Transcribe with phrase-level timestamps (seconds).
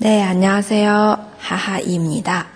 [0.00, 2.46] 네 안녕하세요， 哈哈伊米哒。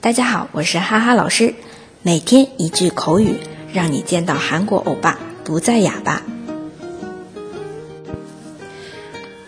[0.00, 1.54] 大家好，我是哈哈老师。
[2.02, 3.36] 每天一句口语，
[3.72, 6.22] 让你见到韩国欧巴不再哑巴。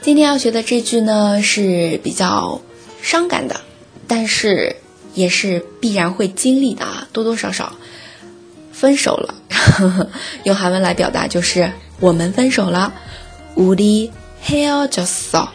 [0.01, 2.61] 今天要学的这句呢是比较
[3.03, 3.61] 伤感的，
[4.07, 4.77] 但是
[5.15, 7.75] 也是必然会经历的啊，多多少少
[8.73, 9.35] 分手了。
[10.45, 11.71] 用韩文来表达就是
[12.01, 12.93] 我们分手了。
[13.55, 15.49] 우리헤어졌 어。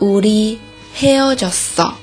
[0.00, 1.94] 우리헤어졌어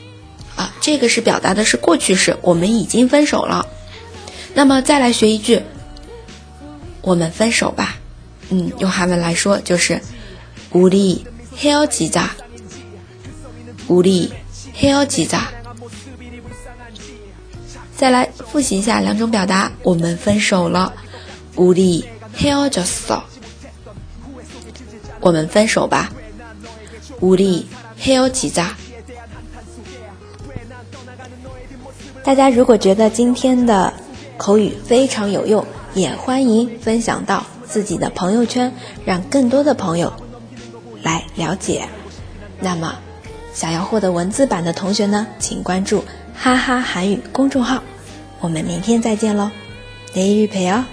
[0.55, 3.66] 啊，这个是表达的是过去式，我们已经分手了。
[4.54, 5.62] 那么再来学一句，
[7.02, 7.98] 我们分手吧。
[8.50, 10.02] 嗯，用韩文来说就是
[10.72, 12.30] 우리헤어지 자，
[13.88, 15.40] 우리헤어지 자。
[17.96, 20.94] 再来复习一下两种表达，我们分手了。
[21.55, 23.23] 우리헤어졌 어，
[25.20, 26.12] 我们分手吧。
[27.22, 27.66] 우리
[27.98, 28.77] 还有几扎。
[32.23, 33.92] 大家如果觉得今天的
[34.36, 35.64] 口语非常有用，
[35.95, 38.73] 也欢迎分享到自己的朋友圈，
[39.05, 40.12] 让更多的朋友
[41.03, 41.89] 来了解。
[42.61, 42.95] 那么，
[43.55, 46.05] 想要获得文字版的同学呢，请关注
[46.36, 47.83] “哈哈韩语”公众号。
[48.41, 49.51] 我们明天再见喽，
[50.14, 50.84] 雷雨陪哦。